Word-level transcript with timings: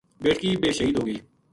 بیٹکی 0.23 0.49
بے 0.61 0.69
شہید 0.77 0.95
ہو 0.97 1.03
گئی 1.07 1.17